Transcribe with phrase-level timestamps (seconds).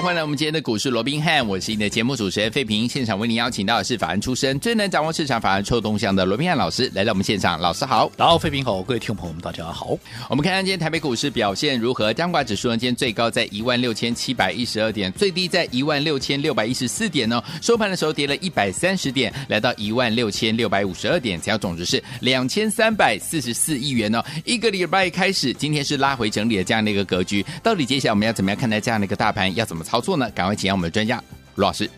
[0.00, 2.88] 欢迎来我们今天的股市罗宾汉，我是你的节目主持人费平。
[2.88, 7.58] 现场为您邀请到的是法案出身、最能掌握市场法案臭动向的罗宾汉老师来到我们现场。
[7.58, 9.98] 老师好，然后费平好，各位听众朋友们大家好。
[10.30, 12.14] 我们看看今天台北股市表现如何？
[12.14, 17.42] 加挂指数呢，今天最高在一万六千七百一十二点，最低在一万六千六百一十四点呢。
[17.60, 24.24] 收盘的时候跌了一百三十点，来到一万六千六百五十二点，成交总值是两千三百四十四亿元哦。
[24.44, 27.44] 一个礼拜开始，今天是拉回整理的这样的一个格局。
[27.64, 29.52] 到底接下来我们要怎么样看待这样的一个大盘？
[29.56, 30.30] 要怎么操作呢？
[30.32, 30.68] 赶快请。
[30.68, 31.22] 教我们的专家
[31.54, 31.88] 卢老师。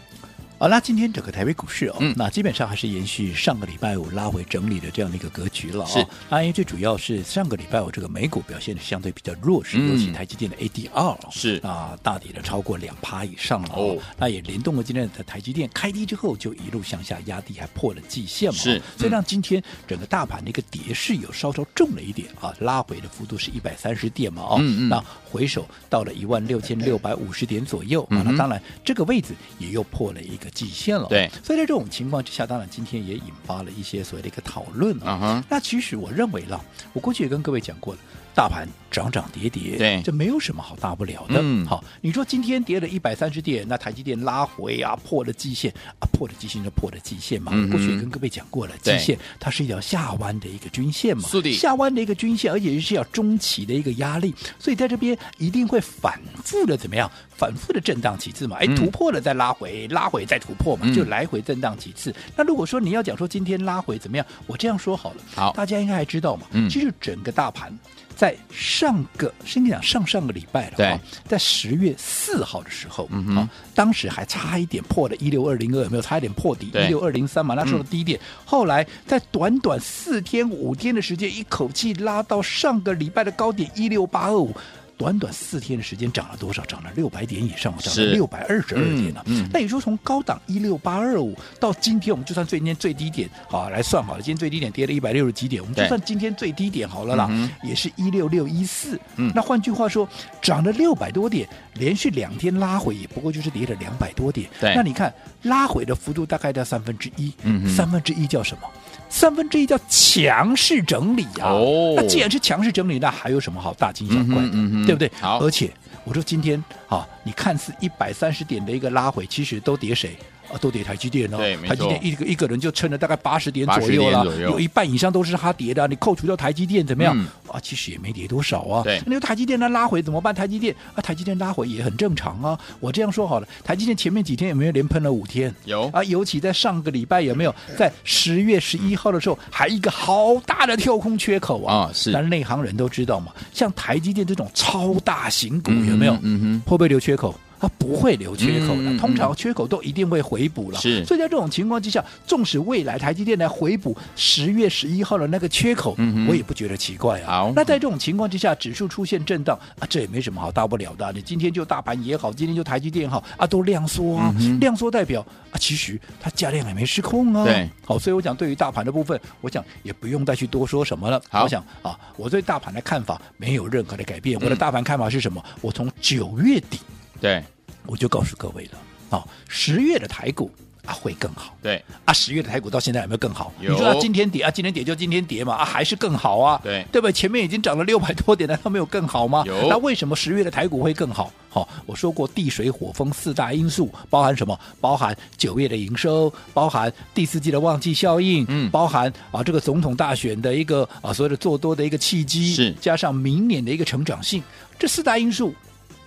[0.60, 5.86] 好，那今天整个台北股市哦，嗯、那基本上还是延续上个礼拜五拉回整理的这样的一个格局了、哦。
[5.86, 13.96] 是，那因为最主要是上个礼拜五这个美股表现的相对比较弱势，嗯、尤其台积电的 ADR 是啊，大跌的超过两趴以上了哦。
[14.18, 18.58] 那也联动了今天的台积电开低之后就一路向下压低，还破了季线嘛。
[18.58, 24.56] 是，所以让今天整个大盘的一个跌势有稍稍重了一点啊，拉回的幅度是一百三十点嘛哦。
[24.60, 24.88] 嗯嗯。
[24.90, 30.49] 那回首到了一万六千六百五十点左右、嗯、啊，那当然这个位置也又破了一个。
[30.50, 35.42] 极限了，对，所以在这种情况之下，当然今天也引发了一些所谓的一个讨论啊。
[35.48, 36.62] 那其实我认为了，
[36.92, 38.00] 我过去也跟各位讲过了。
[38.34, 41.40] 大盘涨涨跌跌，对，这没有什么好大不了的。
[41.40, 47.52] 嗯，好，你说今天跌了一百三十点，那台积电拉回啊，破了基线啊，破了基线就破了基线嘛。
[47.70, 57.10] 过去跟各位讲过了，基线它是一条下弯的一个均线嘛，下弯的一个均线，而且是要中期的一个压力，所以在这边一定会反复的怎么样？
[57.36, 62.14] 反复的震荡几次嘛，哎，突破了再拉回，拉回再突破嘛，就来回震荡几次。
[62.36, 64.26] 那如果说你要讲说今天拉回怎么样？
[64.46, 67.76] 我这样说好了，好，大家应该还知道嘛，嗯其实整个大盘。
[68.20, 76.66] 在上个，先讲上上个礼拜了，对，在十月四号的时候，嗯哼，当时还差一点破了一六二零二，有没有差一点破底？
[76.66, 78.20] 一六二零三嘛，那时候的低点。
[78.20, 84.54] 嗯、后来在短短四天五天的时间，一口气拉到上个礼拜的高点一六八二五。
[85.00, 86.62] 短短四天的时间涨了多少？
[86.66, 89.22] 涨了六百点以上，涨了六百二十二点了。
[89.24, 99.00] 嗯，嗯，那也就从高档一六八二五到今天，我们就算最今天最低点，好来算好了，今天最低点跌了一百六十几点，我们就算今天最低点好了啦，嗯、也是一六六一四。
[99.16, 100.06] 嗯，那换句话说，
[100.42, 104.50] 涨了六百多点，连续两天拉回，也不过就是跌了两百多点。
[104.60, 105.10] 对，那你看
[105.42, 107.32] 拉回的幅度大概在三分之一。
[107.42, 108.62] 嗯，三分之一叫什么？
[109.08, 111.50] 三分之一叫强势整理啊！
[111.50, 114.50] 哦，那既然是强势整理，那还有什么好大惊小怪的？
[114.50, 115.10] 嗯嗯嗯、对不对？
[115.20, 115.68] 好，而且
[116.04, 120.16] 我说今天啊，你看似一百三十点的一个拉回，其实都跌谁？
[120.52, 125.86] 啊，都跌台积电哦，台积电一个一个人就撑了大概八十点左右了，有一半以上都是他跌的。
[125.88, 127.16] 你扣除掉台积电怎么样？
[127.16, 128.82] 嗯、啊，其实也没跌多少啊。
[128.82, 130.34] 对，那个台积电呢拉回怎么办？
[130.34, 132.58] 台积电啊，台积电拉回也很正常啊。
[132.80, 135.54] 我这样说好了，台积电前面几天有没有连喷了五天？
[135.64, 141.74] 有啊，尤其在上个礼拜有没有在十月十一号的时候，还一个好大的跳空缺口啊？
[141.74, 146.16] 啊是，但内行人都知道嘛，像台积电这种超大型股有没有？
[146.22, 147.34] 嗯哼，会不会留缺口？
[147.60, 150.80] 它不会留缺口的，通常缺口都一定会回补了。
[150.80, 155.94] 是，所以在这种情况之下，纵使未来台积电来回补十月十一号的那个缺口，
[156.26, 157.26] 我也不觉得奇怪啊。
[157.26, 161.12] 好，那在这种情况之下，指数出现震荡啊，这也没什么好大不了的。
[161.12, 167.44] 你今天就大盘也好，今天就台积电也好啊，都量缩啊，量缩代表啊，其实它价量也没失控啊。
[167.44, 171.20] 对，好，所以我讲对于大盘的部分，我想也不用再去多说什么了。
[171.28, 174.40] 好，我想啊，我对大盘的看法没有任何的改变。
[174.40, 175.44] 我的大盘看法是什么？
[175.60, 176.78] 我从九月底。
[177.20, 177.42] 对，
[177.86, 180.50] 我就告诉各位了，啊，十月的台股
[180.86, 181.54] 啊会更好。
[181.62, 183.52] 对，啊，十月的台股到现在有没有更好？
[183.60, 186.60] 有你说它今天跌啊，今天跌就今天跌嘛，啊，还是更好啊？
[186.64, 187.12] 对，对不对？
[187.12, 189.44] 前面已经涨了六百多点难道没有更好吗？
[189.46, 189.68] 有。
[189.68, 191.30] 那为什么十月的台股会更好？
[191.52, 194.58] 好，我说过地水火风四大因素，包含什么？
[194.80, 204.40] 包含九月的营收，包含第四季的旺季效应，嗯，包含啊这个总统大选的一个啊所谓的做多的一个契机，是加上明年的一个成长性，
[204.78, 205.52] 这四大因素。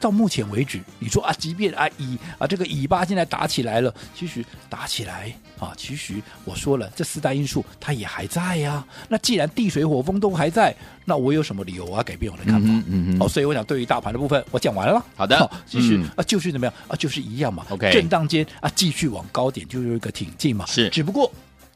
[0.03, 8.88] 到目前为止，你说啊，即便啊以啊这个以巴现在打起来了，其实打起来啊，其实我说了，这四大因素它也还在呀、啊。
[9.07, 12.67] 那既然地水火风都还在，那我有什么理由啊改变我的看法？
[12.67, 12.83] 嗯
[13.15, 13.19] 嗯。
[13.19, 15.01] 好、哦，所以我想对于大盘的部分，我讲完了。
[15.15, 17.65] 好的，其实、嗯、啊就是怎么样啊，就是一样嘛。
[17.69, 20.65] OK，震荡间啊继续往高点就是一个挺进嘛。
[20.65, 21.31] 是，只不过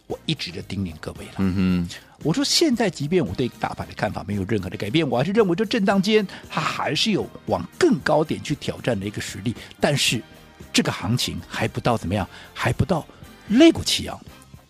[0.08, 1.34] 我一直的叮咛各位了。
[1.38, 1.90] 嗯哼。
[2.24, 9.56] 我说现在，即便我对大盘的看法没有任何的改变，我还是认为这震荡间它还是有往更高点去挑战的一个实力。
[9.80, 10.20] 但是
[10.74, 13.06] 这个行情还不到怎么样，还不到
[13.50, 14.20] 肋骨齐扬、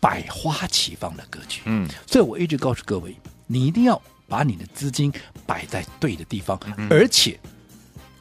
[0.01, 1.61] 百花齐放的格局。
[1.63, 3.15] 嗯，所以我一直告诉各位，
[3.47, 5.09] 你一定要把你的资金
[5.45, 7.39] 摆在对的地方，嗯、而且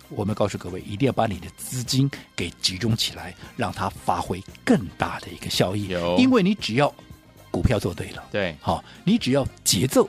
[0.09, 5.89] 我们告诉各位，一定要把你的资金给集中起来，让它发挥更大的一个效益。
[5.89, 6.95] 有因为你只要
[7.57, 10.07] 股票做对了，对，好，你只要节奏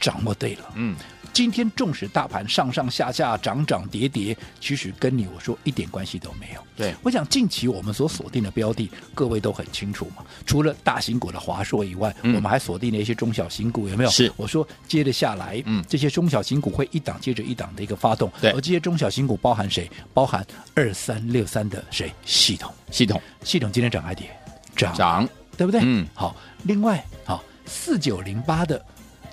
[0.00, 0.96] 掌握对了，嗯。
[1.32, 6.60] 今天纵使大盘上上下下涨涨跌跌，其实跟你我说一点关系都没有。
[6.74, 10.24] 对，我想近期我们所锁定的标的，各位都很清楚嘛。
[10.46, 14.08] 除了大型股的华硕以外，嗯、我们还锁定了一些中小型股，有没有？
[14.08, 14.32] 是。
[14.38, 18.32] 我说接着下来，嗯，这些中小型股会一档接着一档的一个发动。
[18.40, 18.50] 对。
[18.52, 19.90] 而这些中小型股包含谁？
[20.14, 20.42] 包含
[20.74, 22.10] 二三六三的谁？
[22.24, 22.72] 系统。
[22.90, 23.20] 系统。
[23.44, 24.26] 系统今天涨还跌？
[24.74, 24.94] 涨。
[24.94, 25.28] 涨。
[25.56, 25.80] 对不对？
[25.82, 26.06] 嗯。
[26.14, 28.80] 好，另外好四九零八的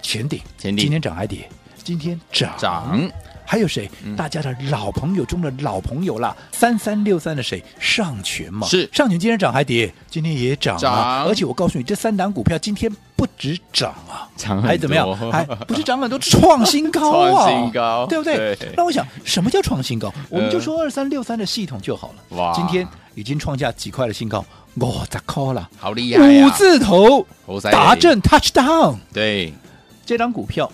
[0.01, 1.49] 前顶，前顶今天涨还跌？
[1.83, 3.11] 今天涨涨，
[3.45, 3.91] 还有谁？
[4.05, 7.61] 嗯、大家的老朋友中的老朋友啦，三三六三的谁？
[7.77, 9.93] 上权嘛，是上权今天涨还跌？
[10.09, 10.79] 今天也涨啊！
[10.79, 15.13] 涨而且我告诉你，这三档股票今天不止涨啊，涨还怎么样？
[15.29, 17.31] 还不是涨很多，创新高啊！
[17.31, 18.55] 创新高，对不对？
[18.55, 20.09] 对那我想，什么叫创新高？
[20.29, 22.37] 我们就说二三六三的系统就好了。
[22.37, 24.43] 哇，今天已经创下几块的新高，
[24.75, 25.69] 哇，咋靠了？
[25.77, 27.25] 好厉害、啊、五字头
[27.71, 29.53] 达阵 touchdown，对，
[30.05, 30.71] 这张股票。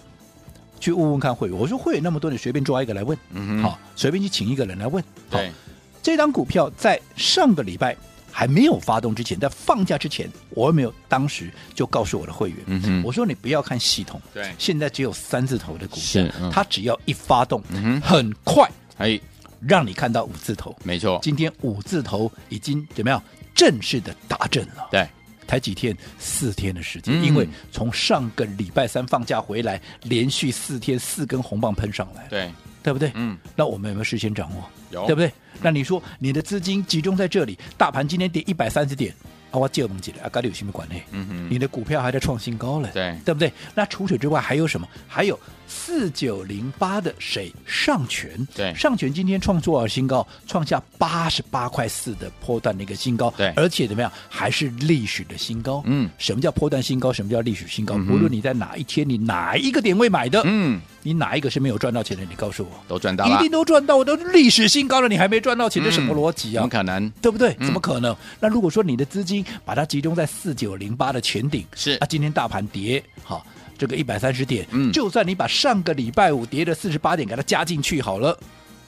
[0.81, 5.03] 去问问看会员，我说会员那么多，你随便抓一个来问，嗯、好，随便去请一个人来问。
[5.29, 5.49] 对。
[5.49, 5.53] 好，
[6.01, 7.93] 这张股票在上个礼拜
[8.31, 18.65] 还没有发动之前，在放假之前，我有没有当时就告诉我的会员，嗯、我说你不要看系统，对，现在只有三字头的股票，嗯、它只要一发动，嗯、很快，
[18.99, 19.19] 哎，
[19.59, 23.21] 让你看到五字头，没错，今天五字头已经怎么样
[23.59, 25.05] 正式的达阵了，对。
[25.45, 32.53] 才几天，四天的时间，嗯、因为从上个礼拜三放假回来，连续四天四根红棒喷上来，对，
[32.83, 33.11] 对不对？
[33.15, 34.63] 嗯，那我们有没有事先掌握？
[34.91, 35.33] 有，对不对？
[35.59, 39.11] 那你说你的资金集中在这里，大盘今天跌一百三十点，
[39.49, 41.01] 啊，我借几了啊，跟你有什么关系？
[41.13, 43.51] 嗯哼，你的股票还在创新高嘞，对，对不对？
[43.73, 44.87] 那除此之外还有什么？
[45.07, 45.39] 还有。
[45.69, 48.45] 四九零八的谁上权？
[48.55, 53.31] 对，上权今天创作了新高，创下八十八块四的波段的一个新高。
[53.37, 55.83] 对，而且怎么样，还是历史的新高。
[55.85, 57.13] 嗯，什么叫波段新高？
[57.13, 57.95] 什么叫历史新高？
[57.97, 62.23] 嗯、无论你在哪一天，你哪一个点位买的，嗯，你哪一个是没有赚到钱的？
[62.27, 63.95] 你告诉我，都赚到了，一定都赚到。
[63.95, 66.61] 我都历史新高了，你还没赚到钱，这什么逻辑啊？
[66.61, 67.09] 怎么可能？
[67.21, 67.55] 对不对？
[67.59, 68.15] 嗯、怎么可能？
[68.39, 73.45] 那如果说你的资金把它集中在四九零八的前顶，是啊，今天大盘跌，好。
[73.79, 78.37] 这个一百三十点，嗯，就算你把上个礼拜五跌的四十八点给它加进去好了，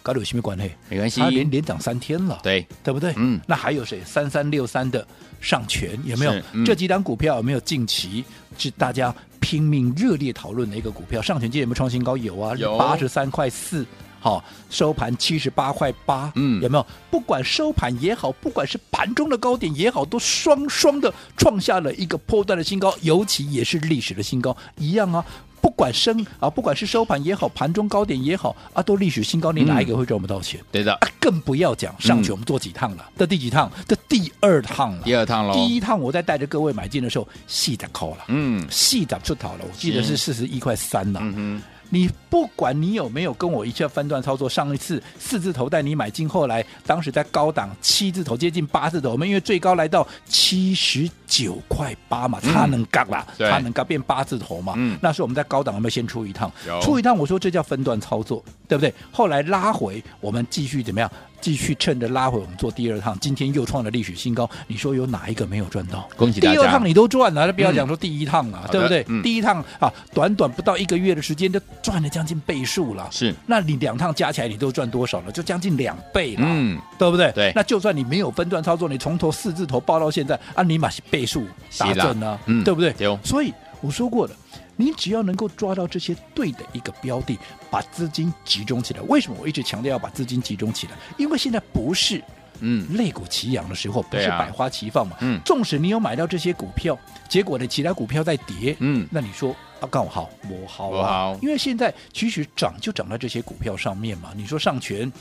[0.03, 0.69] 跟有什么关系？
[0.89, 3.13] 没关系，它连连涨三天了，对，对不对？
[3.15, 4.01] 嗯，那还有谁？
[4.05, 5.07] 三三六三的
[5.39, 6.33] 上权有没有？
[6.51, 8.25] 嗯、这几档股票有没有近期
[8.57, 11.21] 是大家拼命热烈讨论的一个股票？
[11.21, 12.17] 上权今天有没有创新高？
[12.17, 13.85] 有啊，有八十三块四。
[14.21, 16.85] 好，收盘七十八块八，嗯，有没有？
[17.09, 25.25] 不管收盘也好，不管是盘中的高点也好，都双双的创下了一个波段的新高，尤其也是历史的新高，一样啊。
[25.59, 30.59] 不管升啊，不管是收盘也好，盘中高点也好啊，都历史新高，你哪一个会赚不到钱？
[30.59, 33.71] 嗯、对的、啊，更不要讲上去我们做几趟了，这、嗯、第几趟？
[33.87, 35.53] 这第二趟了，第二趟了。
[35.53, 41.63] 第一趟我在带着各位买进的时候，细的扣了，嗯，细的出头了，我记得是四十一块三了，嗯哼。
[41.93, 54.73] 你不管你有没有跟我一起分段操作，上一次四字头带你买进，后来当时在高档七字头接近八字头，我们因为最高来到七十九块八嘛，差能嘎啦，差能嘎变八字头嘛。
[54.77, 56.49] 嗯，那时候我们在高档，有没有先出一趟，
[56.81, 58.93] 出一趟，我说这叫分段操作，对不对？
[59.11, 61.11] 后来拉回，我们继续怎么样？
[61.41, 64.49] 继续趁着拉回，我们做第二趟，今天又创了历史新高。
[64.67, 66.07] 你说有哪一个没有赚到？
[66.15, 66.53] 恭喜大家！
[66.53, 69.05] 第二趟你都赚了，那不要讲说第一趟了，嗯、对不对？
[69.09, 73.09] 嗯、第一趟啊，短短不到一个月的时间就赚了将近倍数了。
[73.11, 75.31] 是，那你两趟加起来你都赚多少了？
[75.31, 77.31] 就将近两倍了，嗯，对不对？
[77.31, 77.51] 对。
[77.55, 81.45] 那就算你没有分段操作，你从头四字头报到现在，啊，你马是倍数
[81.77, 82.93] 达阵呢，嗯，对不对？
[82.93, 83.17] 对。
[83.23, 84.35] 所以我说过了。
[84.75, 87.37] 你只要能够抓到这些对的一个标的，
[87.69, 89.01] 把资金集中起来。
[89.01, 90.93] 为什么我一直强调要把资金集中起来？
[91.17, 92.23] 因为现在不是
[92.59, 95.15] 嗯类股齐扬的时候，不是百花齐放嘛。
[95.21, 96.97] 嗯，纵使你有买到这些股票，
[97.27, 104.31] 结果呢，其他股票在跌，嗯，那你说啊，刚好我好啊，好，因为现在其实涨就涨在这些股票上面嘛。
[104.35, 105.11] 你说上权、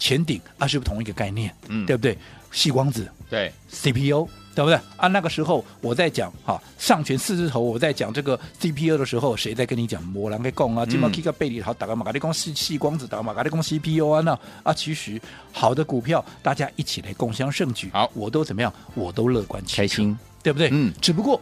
[0.00, 1.54] 前顶啊，是不是同一个概念？
[1.68, 2.18] 嗯，对不对？
[2.50, 4.28] 细光子对 CPU。
[4.52, 5.06] 对不对啊？
[5.06, 10.02] 那个时候我在讲哈上权四字头，我在讲这个 CPU 的时候，谁在跟你讲？
[10.02, 18.70] 摩兰给讲啊，金毛 K 个贝里好打个马咖喱公细细光子，打个马咖喱公 CPU 啊那啊，其实好的股票大家一起来共襄盛举，好，我都怎么样？
[18.94, 20.68] 我都乐观开心，对不对？
[20.72, 21.40] 嗯，只不过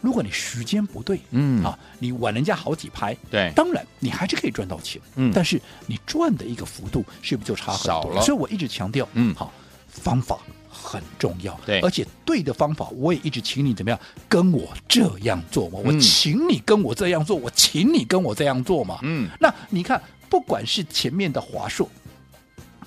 [0.00, 8.22] 如果你时间不对，嗯啊，你晚人家好几拍，对，当然你还是可以赚到钱，嗯，但是你赚的一个幅度是不是就差很多？
[8.22, 9.52] 所以我一直强调，嗯，好
[9.88, 10.38] 方法。
[10.72, 11.58] 很重要。
[11.66, 15.78] 对，而且对的方法，我也一直请你怎么样跟我这样做嘛？
[15.84, 18.98] 我请你跟我这样做，我请你跟我这样做嘛？
[19.02, 21.86] 嗯，那你看，不管是前面的华硕。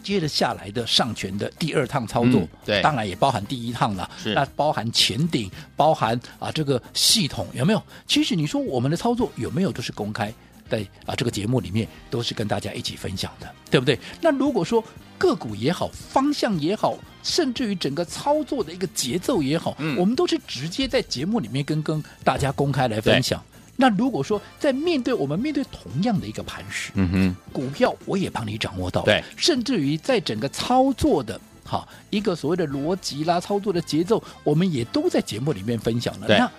[0.03, 4.09] 接着下来的上权的第二趟操作，嗯、对，当然也包含第一趟了。
[4.21, 7.81] 是，那包含前顶，包含啊这个系统有没有？
[8.05, 10.31] 其实你说我们的操作有没有都是公开
[10.69, 13.97] 在啊这个节目里面都是跟大家一起分享的，对不对？
[14.21, 14.83] 那如果说
[15.17, 23.41] 个股也好，方向也好，甚至于整个操作的一个节奏也好，嗯，我们都是直接在节目里面跟跟大家公开来分享。
[23.75, 36.27] 那如果说在面对我们面对同样的一个盘势，嗯哼，股票我也帮你掌握到，对，甚至于在整个操作的哈一个所谓的逻辑啦、操作的节奏，我们也都在节目里面分享了。
[36.27, 36.49] 那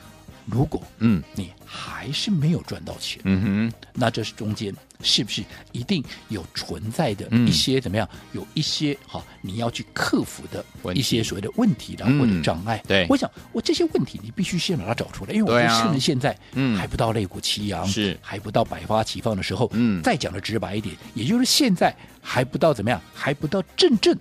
[0.47, 1.23] 如果嗯。
[1.35, 4.73] 你还是没有赚到钱，嗯哼，那这是中间
[5.03, 8.09] 是不是一定有存在的一些怎么样？
[8.33, 12.81] 有一些哈你要去克服的一些所谓的问题的或者障碍。
[12.87, 16.77] 对，我想我这些问题你必须先把它找出来，因为我们趁着现在嗯。
[16.77, 18.17] 还不到类股齐扬，是。
[18.21, 24.17] 还不到百花齐放的时候，嗯，再讲的直白一点，也就是现在还不到怎么样，还不到真正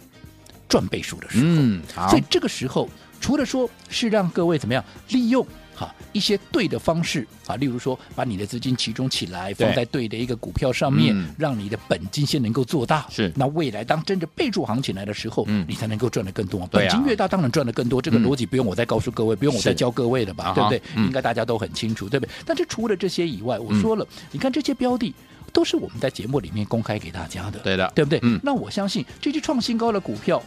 [0.67, 2.89] 赚倍数的时候，嗯，所以这个时候
[3.21, 5.45] 除了说是让各位怎么样利用。
[5.75, 13.05] 好，一些对的方式啊，例如说，把你的资金集中起来，放在对的一个股票上面，嗯、让你的本金先能够做大。
[13.09, 16.67] 是，那未来当真的备注行情来的时候，嗯，你才能够赚得更多。
[16.67, 18.01] 本金越大，当然赚得更多。
[18.01, 20.53] 这个逻辑不用我再告诉各位，嗯、不用我再教各位了吧？
[20.53, 20.81] 对不对？
[20.95, 22.31] 嗯、应该大家都很清楚，对不对？
[22.45, 25.13] 但是除了这些以外，我说了，嗯、你看这些标的
[25.51, 28.19] 都是我们在节目里面公开给大家的，对的，对不对？
[28.21, 30.41] 嗯，那我相信这些创新高的股票。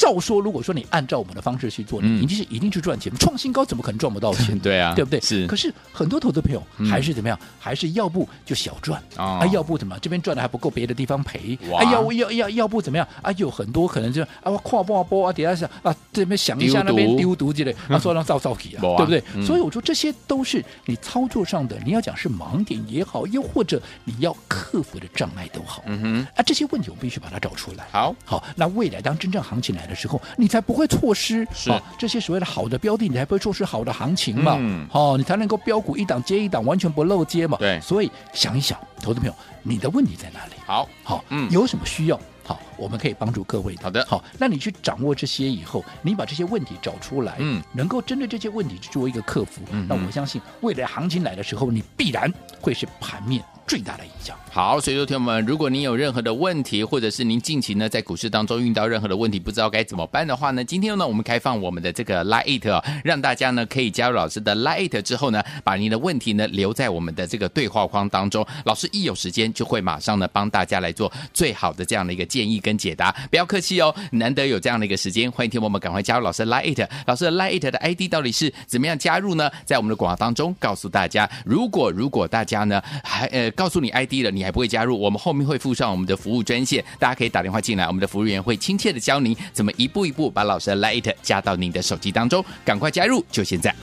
[0.00, 3.12] 照说，如果说你按照我们的方式去做，你一定是一定去赚钱。
[3.18, 4.58] 创新高怎么可能赚不到钱？
[4.60, 5.20] 对啊，对不对？
[5.20, 5.46] 是。
[5.46, 7.38] 可是很多投资朋友还是怎么样？
[7.58, 11.58] 还是要不就小赚啊，要不怎么这边赚的还不够，别的地方赔。
[11.76, 13.06] 哎，要要要要不怎么样？
[13.20, 19.22] 啊，有很多可能就啊，跨波啊波啊，底下想啊这边想一下那边丢毒之类，啊说让造造起啊，对不对？
[19.44, 25.82] 所以我说这些都是你操作上的，你要讲是盲点也好，又或者你要克服的障碍都好。
[25.84, 26.26] 嗯哼。
[26.36, 27.86] 啊，这些问题我们必须把它找出来。
[27.92, 34.56] 好，好，那未来当真正行情来的时候，你才不会错失是、哦、这些所谓的好的标的，你才不会错失好的行情嘛。
[34.58, 37.58] 嗯，好、哦，你才能够标股一档接一档，完全不漏接嘛。
[37.58, 40.52] 对，所以想一想，投资朋友，你的问题在哪里？
[40.64, 42.18] 好，好，嗯，有什么需要？
[42.42, 43.82] 好，我们可以帮助各位的。
[43.82, 54.36] 好的，好，那你去掌握这些以后，你把这些问题找出来，嗯，能够针对这些问题去做一个克服，嗯，那我相信未来行情来的时候，你必然会是盘面最大的影响。
[54.52, 73.12] 好，所以说，听友们，如果您有任何的问题，或者是您近期呢在股市当中遇到任何的问题，不知道该怎么办的话呢，今天呢我们开放我们的这个 Lite 哦，让大家呢可以加入老师的 Light 之后呢，把您的问题呢留在我们的这个对话框当中，老师一有时间就会马上呢帮大家来做最好的这样的一个建议跟解答。
[73.30, 79.48] 不要客气哦，难得有这样的一个时间，欢迎听友们赶快加入老师的 Lite，老师的 Light 的 ID 到底是怎么样加入呢？
[79.64, 85.20] 在我们的广告当中告诉大家，如果如果大家呢还呃告诉你 ID 了，你还不会加入，我们。
[85.20, 93.74] 后面会附上我们的服务专线，大家可以打电话进来，我们的服务员会亲切的教您怎么一步一步把老师的 Light 加到您的手机当中，赶快加入，就现在！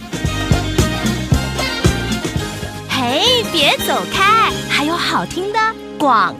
[2.90, 5.60] 嘿，别走开，还有好听的
[6.00, 6.36] 广。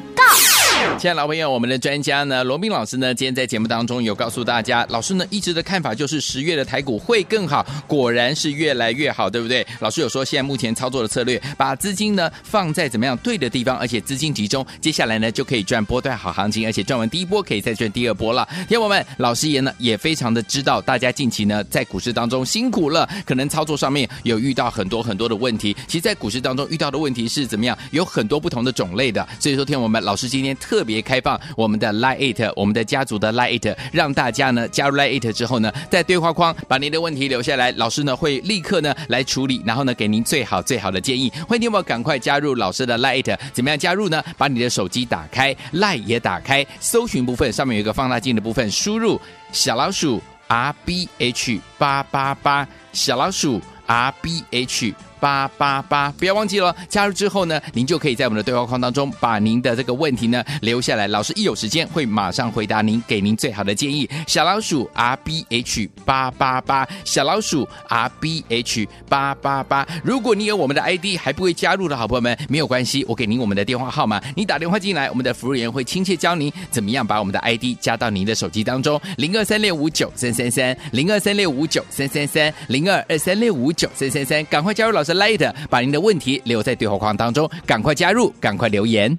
[0.96, 9.66] 亲爱的老朋友，我们的专家呢，罗宾老师呢，今天在节目当中有告诉大家，老师呢一直的看法就是十月的台股会更好，果然是越来越好，对不对？
[9.80, 18.48] 老师有说，现在目前操作的策略，把资金呢放在怎么样对的地方，而且资金集中，接下来呢就可以赚波段好行情，而且赚完第一波可以再赚第二波了。
[18.68, 25.76] 听友们，老师也呢也非常的知道，大家近期呢在股市当中辛苦了，可能操作上面有遇到很多很多的问题。
[25.88, 29.28] 其实，在股市当中遇到的问题是怎么样，有很多不同的种类的。
[29.40, 30.58] 所以说，听友们，老师今天。
[30.60, 41.34] 特特别开放我们的 Lite，我们的家族的 Lite，让大家呢加入 Lite 之后呢，在对话框把您的问题留下来，老师呢会立刻呢来处理，然后呢给您最好最好的建议。
[41.48, 44.24] 欢迎你们赶快加入老师的 Lite，怎么样加入呢？
[44.38, 49.20] 把你的手机打开，Lite 也打开，搜寻部分上面有一个放大镜的部分，输入
[49.52, 54.94] 小老鼠 R B H 八八八，小老鼠 R B H。
[55.20, 64.08] 八八八，不要忘记了，加入之后呢，您就可以在我们的对话框当中把您的这个问题呢留下来，老师一有时间会马上回答您，给您最好的建议。
[64.28, 69.88] 小老鼠 R B H 八八八，小老鼠 R B H 八八八。
[70.04, 85.07] 如果你有我们的 ID 还不会加入的好朋友们，没有关系，我给您我们的电话号码，你打电话进来，我们的服务员会亲切教您怎么样把我们的 ID 加到您的手机当中，零二三六五九三三三，零二三六五九三三三，零二二三六五九三三三，赶快加入老师。
[85.14, 89.18] Lite，把您的问题留在对话框当中，赶快加入，赶快留言。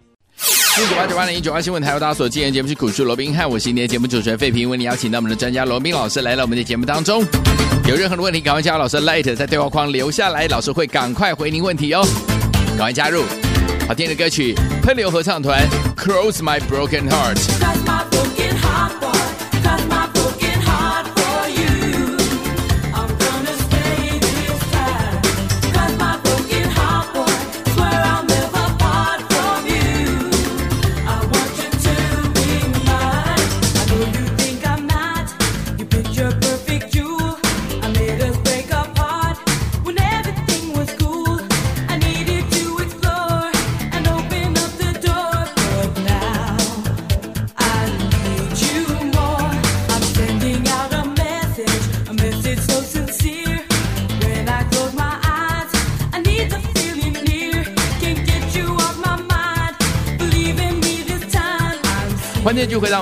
[0.76, 7.24] 九八九八零一九八新闻台，由大家所今天节目是股市罗宾汉，我是今天节目主持人费平，为你邀请到我们的专家罗宾老师来到我们的节目当中。
[7.88, 12.06] 有任何的问题，赶快加入老师 Light 在对话框留下来，老师会赶快回您问题哦。
[12.68, 13.24] 赶快加入，
[13.88, 15.66] 好听的歌曲，喷流合唱团
[15.96, 18.17] Close My Broken Heart。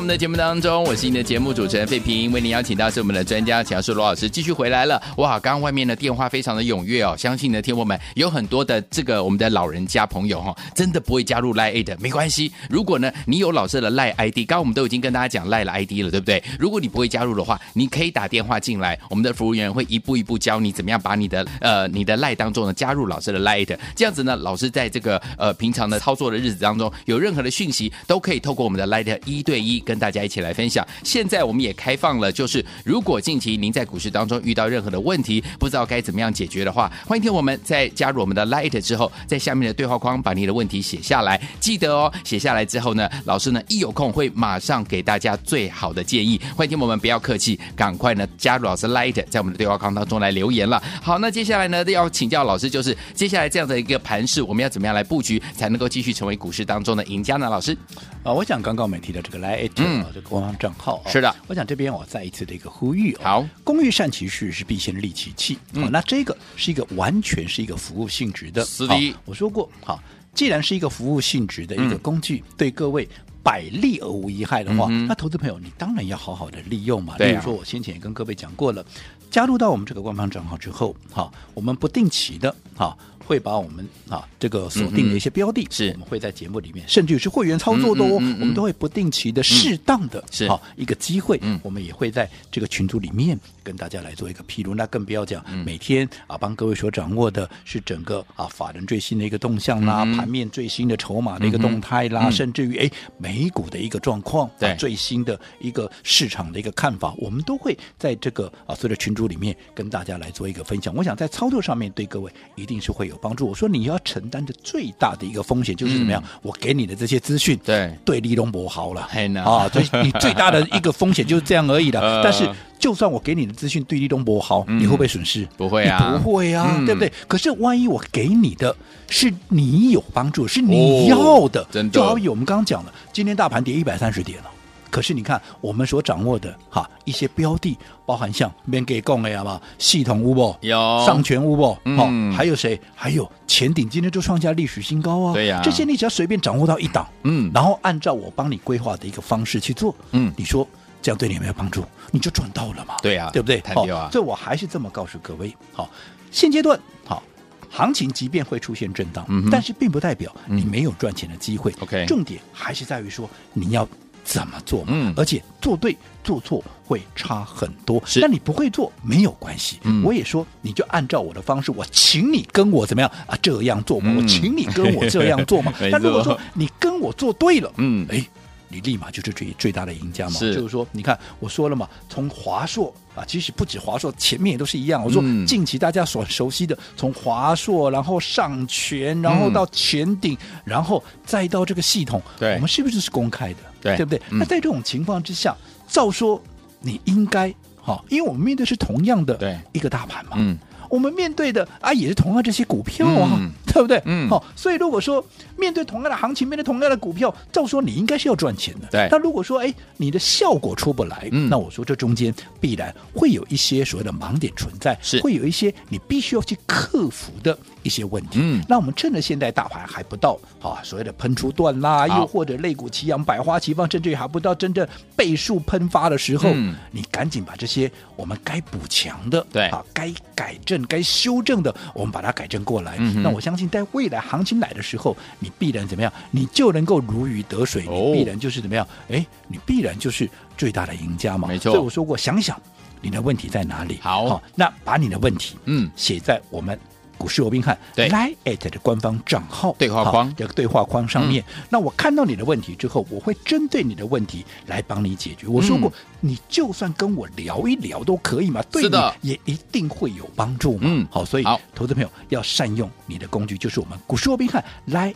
[0.06, 5.02] 们的节目当中，我是你的节目主持人费平，为您邀请到是我们的专家强势罗老师继续回来了。
[5.16, 12.52] 哇，刚刚外面的电话非常的踊跃哦，相信呢，听友们有很多的这个我们的老人家朋友哈、哦，真的不会加入 Line 的，没关系。
[12.70, 16.40] 如果呢，你有老师的 Line ID，刚刚我们都已经跟大家讲 Line 的 ID 了，对不对？
[16.56, 30.86] 如果你不会加入的话，你可以打电话进来，我们的服务员会一步一步教你怎么样把你的呃你的 Line 当中呢加入老师的 Line，这样子呢，老师在这个呃平常的操作的日子当中，有任何的讯息都可以透过我们的 Line 一对一跟大家一起来分享。
[31.02, 41.40] 现在我们也开放了，就是如果近期您在股市当中遇到任何的问题，不知道该怎么样解决的话，欢迎听我们在加入我们的 Light 之后，在下面的对话框把你的问题写下来。
[41.60, 46.40] 记得哦，写下来之后呢，老师呢一有空会马上给大家最好的建议。
[46.56, 50.82] 欢迎听我们不要客气，赶快呢加入老师 Light，在我们的对话框当中来留言了。
[51.02, 57.48] 好，那接下来呢要请教老师，就是接下来这样的一个盘势，我们要怎么样来布局，才能够继续成为股市当中的赢家呢？
[57.48, 57.76] 老师
[58.22, 59.70] 啊，我想刚刚我们提到这个 Light。
[59.86, 65.58] 嗯，这个官方账号、哦、是的，我想这边我再一次的一个呼吁、哦、好，工欲善其事，是必先利其器。
[65.72, 68.64] 嗯、哦，那这个是一个完全是一个服务性质的。
[68.64, 70.02] 是的、哦，我说过，好，
[70.34, 73.08] 既然是一个服务性质的一个工具，嗯、对各位
[73.42, 77.16] 百利而无一害的话，嗯、那投资朋友你当然要好好的利用嘛。
[77.18, 78.84] 例如说我先前也跟各位讲过了，
[79.30, 82.98] 加入到我们这个官方账号之后，好，我们不定期的，好。
[83.26, 94.74] 会把我们啊这个锁定的一些标的，是、嗯、我们会在节目里面，甚至于是会员操作的哦，嗯嗯嗯嗯、我们都会不定期的、适当的，是好一个机会，嗯、我们也会在这个群组里面跟大家来做一个披露。
[94.74, 110.94] 那更不要讲每天啊帮各位所掌握的是整个啊法人最新的一个动向啦，嗯、盘面最新的筹码的一个动态啦，嗯、甚至于哎美股的一个状况，对、啊、最新的一个市场的一个看法，我们都会在这个啊所有的群组里面跟大家来做一个分享。
[110.94, 113.46] 我想在操作上面对各位一定是会有帮助。
[113.48, 116.22] 我说你要承担的最大的一个风险就是怎么样？
[116.42, 119.08] 我给你的这些资讯，对对，利用不好了
[119.44, 119.68] 啊！
[119.72, 122.00] 所以你最大的一个风险就是这样而已的。
[122.22, 122.48] 但是，
[122.78, 125.46] 就算我给你的资讯对立东博好，你会不会损失？
[125.56, 127.12] 不会啊，不会啊，对不对？
[127.26, 128.74] 可是万一我给你的
[129.08, 134.50] 是你有帮助，是你要的，真的就好比我们刚刚讲的，今天大盘跌一百三十点了。
[134.96, 142.80] 可是你看，我们所掌握的哈一些标的，包含像免给供的嘛，系统乌不有上权乌不，嗯，还有谁？
[142.94, 145.34] 还有前顶今天就创下历史新高啊！
[145.34, 150.66] 对呀，这些你只要随便掌握到一档，嗯，然后按照我帮你规划的一个方式去做，嗯，你说
[151.02, 151.84] 这样对你有没有帮助？
[152.10, 152.94] 你就赚到了嘛？
[153.02, 153.62] 对呀，对不对？
[153.74, 155.90] 好，所以我还是这么告诉各位，好，
[156.30, 157.22] 现阶段好，
[157.68, 161.70] 行情即便会出现震荡，嗯，但是并不代表你没有赚钱的机会。
[161.80, 163.86] OK，重点还是在于说你要。
[164.26, 164.84] 怎么做？
[164.88, 168.02] 嗯，而且做对做错会差很多。
[168.04, 169.78] 是，但你不会做没有关系。
[169.84, 173.38] 嗯，我也说，你就按照我的方式，我请你跟我怎么样啊？
[173.40, 175.72] 这样做嘛，嗯、我请你跟我这样做嘛。
[175.92, 178.26] 那如果说你跟我做对了，嗯，哎。
[178.68, 180.32] 你立马就是最最大的赢家嘛？
[180.32, 185.04] 是，就是说，你看我说了嘛，从华硕啊，其实不止华硕，前面也都是一样。
[185.04, 193.60] 我说近期大家所熟悉的，从华硕，然后上全，然后到全顶，嗯、然后再到这个系统，对，我们是不是是公开的？
[193.80, 194.20] 对，对不对？
[194.30, 195.56] 嗯、那在这种情况之下，
[195.88, 196.42] 照说
[196.80, 200.58] 你应该哈，因为我们面对是同样的一个大盘嘛，嗯。
[200.88, 204.00] 我们面对的啊，也是同样这些股票啊，嗯、对不对？
[204.06, 205.22] 嗯，好、哦，所以如果说
[205.58, 208.88] 面对同样的行情，面对同样的股票，照说你应该是要赚钱的。
[208.90, 209.06] 对。
[209.10, 218.38] 但如果说哎，你的效果出不来，嗯，那我说这中间必然会有一些所谓的盲点存在，是会有一些你必须要去克服的一些问题。
[218.40, 218.64] 嗯。
[218.66, 230.82] 那我们趁着现在大盘还不到啊，所谓的喷出段啦，又或者肋骨齐扬、百花齐放，甚至于还不到真正倍数喷发的时候，嗯，你赶紧把这些我们该补强的，对啊，该改正。
[230.86, 232.96] 该修正的，我们把它改正过来。
[233.00, 233.65] 嗯、那我相信。
[233.66, 236.12] 信在未来行情来的时候，你必然怎么样？
[236.30, 238.86] 你就能够如鱼得水，你必然就是怎么样？
[239.08, 241.48] 哎，你必然就是最大的赢家嘛。
[241.48, 241.72] 没错。
[241.72, 242.60] 所以我说过，想想
[243.00, 243.98] 你的问题在哪里？
[244.00, 246.78] 好，好，那把你的问题嗯写在我们。
[247.18, 255.46] 股市罗宾汉对 Line@ 的官方账号对话框这个对话框上面，嗯、那我看到你的问题之后，我会针对你的问题来帮你解决。
[255.46, 260.80] 我说过，嗯、你就算跟我聊一聊都可以嘛，对的，也一定会有帮助嘛。
[260.82, 265.14] 嗯，好，所以好投资朋友要善用你的工具，就是我们股市罗宾汉 Line@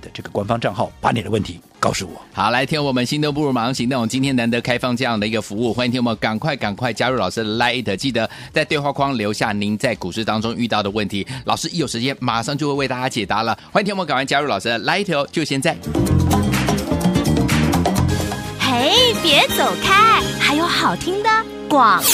[0.00, 2.20] 的这个官方账号，把你的问题告诉我。
[2.32, 12.16] 好，来听我们心动不如马上行动，今天难得开放这样的一个服务，欢迎听我们赶快赶快加入老师的 Line，记得在对话框留下您在股市当中遇到的问题，老师一有时间。
[12.20, 15.76] 马上就会为大家解答了，欢迎听我们赶快加入老师的 Light 哦，就现在。
[18.58, 21.28] 嘿，别走开，还有好听的
[21.70, 22.04] 广告。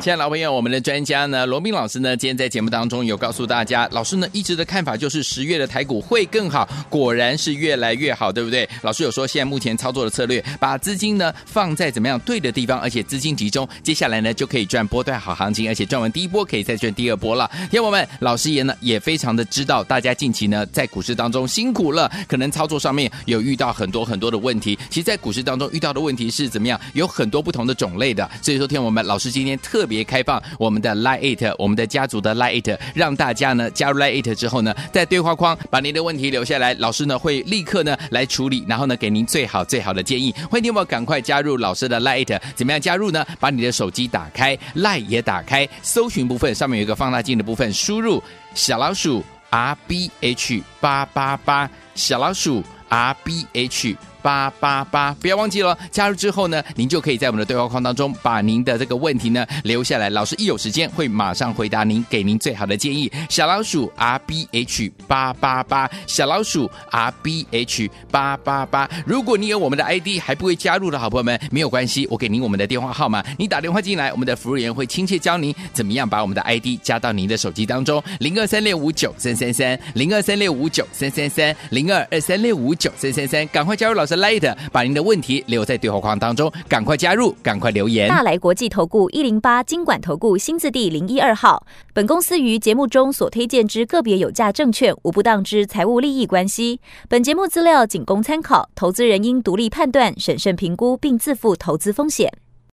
[0.00, 8.68] 亲爱的老朋友，我们的专家呢，罗宾老师呢，今天在节目当中有告诉大家，老师呢一直的看法就是十月的台股会更好，果然是越来越好，对不对？
[8.82, 17.48] 老师有说，现在目前操作的策略，把资金呢放在怎么样对的地方，而且资金集中，接下来呢就可以赚波段好行情，而且赚完第一波可以再赚第二波了。
[17.70, 24.76] 听友们，老师也呢也非常的知道，大家近期呢在股市当中辛苦了，可能操作上面有遇到很多很多的问题。
[24.90, 26.78] 其实，在股市当中遇到的问题是怎么样？
[26.94, 28.28] 有很多不同的种类的。
[28.42, 40.34] 所以说，听我我们老师今天特别开放我们的 Lite，我们的家族的 Lite，让大家呢加入 Lite 之后呢，在对话框把您的问题留下来，老师呢会立刻呢来处理，然后呢给您最好最好的建议。
[40.50, 43.26] 欢迎你们赶快加入老师的 Lite，怎么样加入呢？
[43.38, 48.24] 把你的手机打开，Lite 也打开，搜寻部分上面有一个放大镜的部分，输入
[48.54, 53.94] 小老鼠 R B H 八八八，小老鼠 R B H。
[54.22, 63.10] 八八八，不要忘记了，加入之后呢，您就可以在我们的对话框当中把您的这个问题呢留下来，老师一有时间会马上回答您，给您最好的建议。
[63.28, 68.88] 小老鼠 R B H 八八八，小老鼠 R B H 八八八。
[69.06, 84.16] 如果你有我们的 ID 还不会加入的好朋友们，没有关系，我给您我们的电话号码，你打电话进来，我们的服务员会亲切教您怎么样把我们的 ID 加到您的手机当中，零二三六五九三三三，零二三六五九三三三，零二二三六五九三三三，赶快加入老师。
[84.16, 88.08] Lite，把您的问题留在对话框当中，赶快加入，赶快留言。
[88.08, 91.66] 大来国际投顾一零八金管投顾新字第零一二号。
[91.92, 96.80] 本公司于节目中所推荐之个别有价证券，无不当之财务利益关系。
[97.08, 102.32] 本节目资料仅供参考，投资人应独立判断、审慎评估，并自负投资风险。